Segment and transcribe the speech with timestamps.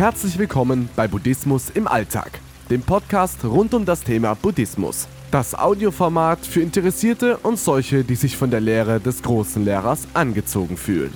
[0.00, 2.40] Herzlich willkommen bei Buddhismus im Alltag,
[2.70, 5.06] dem Podcast rund um das Thema Buddhismus.
[5.30, 10.78] Das Audioformat für Interessierte und solche, die sich von der Lehre des großen Lehrers angezogen
[10.78, 11.12] fühlen.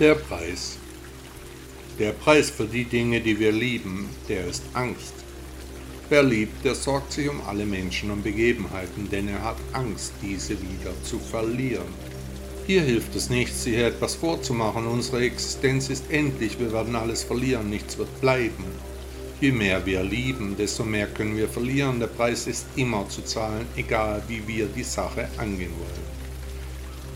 [0.00, 0.78] Der Preis.
[1.98, 5.12] Der Preis für die Dinge, die wir lieben, der ist Angst.
[6.08, 10.52] Wer liebt, der sorgt sich um alle Menschen und Begebenheiten, denn er hat Angst, diese
[10.52, 12.15] wieder zu verlieren.
[12.66, 14.88] Hier hilft es nichts, sich etwas vorzumachen.
[14.88, 18.64] Unsere Existenz ist endlich, wir werden alles verlieren, nichts wird bleiben.
[19.40, 22.00] Je mehr wir lieben, desto mehr können wir verlieren.
[22.00, 26.16] Der Preis ist immer zu zahlen, egal wie wir die Sache angehen wollen.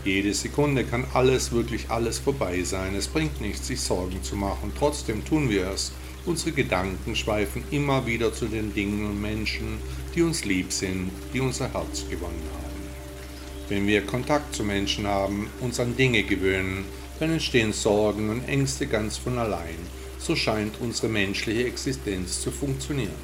[0.05, 2.95] Jede Sekunde kann alles, wirklich alles vorbei sein.
[2.95, 4.71] Es bringt nichts, sich Sorgen zu machen.
[4.79, 5.91] Trotzdem tun wir es.
[6.25, 9.79] Unsere Gedanken schweifen immer wieder zu den Dingen und Menschen,
[10.15, 12.70] die uns lieb sind, die unser Herz gewonnen haben.
[13.71, 16.83] Wenn wir Kontakt zu Menschen haben, uns an Dinge gewöhnen,
[17.21, 19.77] dann entstehen Sorgen und Ängste ganz von allein.
[20.19, 23.15] So scheint unsere menschliche Existenz zu funktionieren.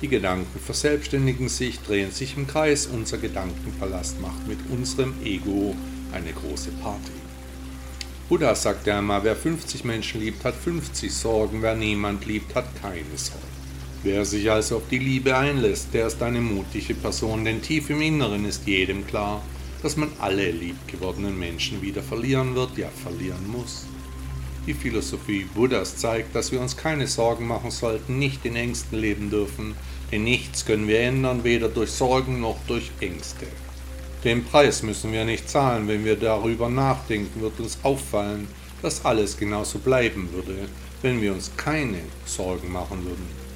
[0.00, 5.76] Die Gedanken verselbstständigen sich, drehen sich im Kreis, unser Gedankenpalast macht mit unserem Ego
[6.10, 7.12] eine große Party.
[8.30, 13.04] Buddha sagte einmal, wer 50 Menschen liebt, hat 50 Sorgen, wer niemand liebt, hat keine
[13.14, 13.44] Sorgen.
[14.02, 18.00] Wer sich also auf die Liebe einlässt, der ist eine mutige Person, denn tief im
[18.00, 19.42] Inneren ist jedem klar,
[19.82, 23.84] dass man alle liebgewordenen Menschen wieder verlieren wird, ja verlieren muss.
[24.66, 29.28] Die Philosophie Buddhas zeigt, dass wir uns keine Sorgen machen sollten, nicht in Ängsten leben
[29.28, 29.74] dürfen,
[30.10, 33.46] denn nichts können wir ändern, weder durch Sorgen noch durch Ängste.
[34.24, 38.48] Den Preis müssen wir nicht zahlen, wenn wir darüber nachdenken, wird uns auffallen,
[38.80, 40.68] dass alles genauso bleiben würde,
[41.02, 43.49] wenn wir uns keine Sorgen machen würden.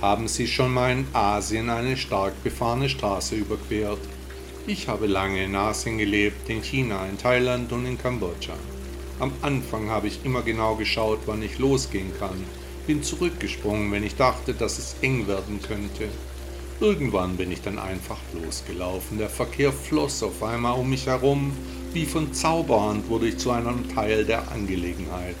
[0.00, 4.00] Haben Sie schon mal in Asien eine stark befahrene Straße überquert?
[4.66, 8.54] Ich habe lange in Asien gelebt, in China, in Thailand und in Kambodscha.
[9.18, 12.44] Am Anfang habe ich immer genau geschaut, wann ich losgehen kann.
[12.86, 16.08] Bin zurückgesprungen, wenn ich dachte, dass es eng werden könnte.
[16.80, 19.18] Irgendwann bin ich dann einfach losgelaufen.
[19.18, 21.52] Der Verkehr floss auf einmal um mich herum.
[21.92, 25.36] Wie von Zauberhand wurde ich zu einem Teil der Angelegenheit.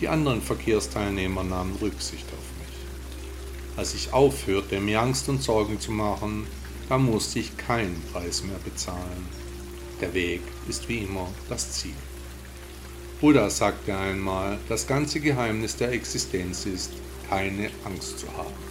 [0.00, 2.57] Die anderen Verkehrsteilnehmer nahmen Rücksicht auf mich.
[3.78, 6.48] Als ich aufhörte, mir Angst und Sorgen zu machen,
[6.88, 9.24] da musste ich keinen Preis mehr bezahlen.
[10.00, 11.94] Der Weg ist wie immer das Ziel.
[13.20, 16.90] Buddha sagte einmal, das ganze Geheimnis der Existenz ist,
[17.30, 18.67] keine Angst zu haben.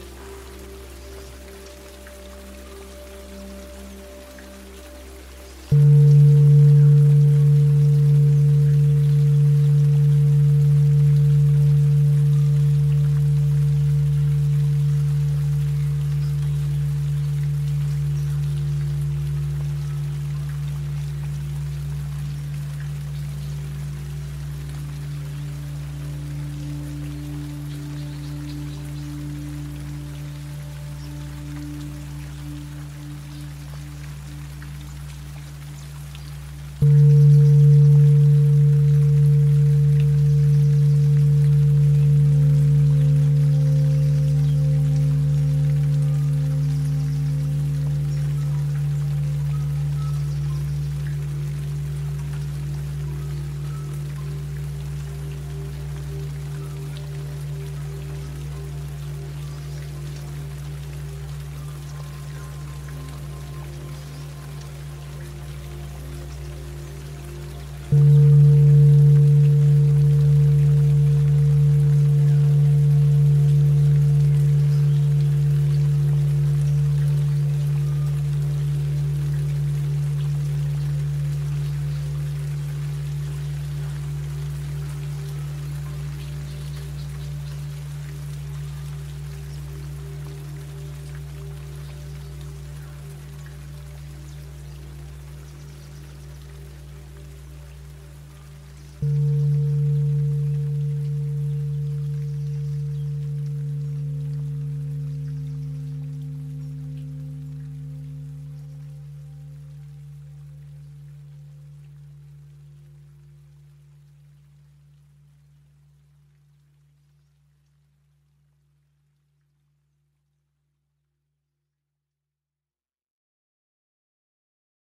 [67.90, 68.27] Thank you.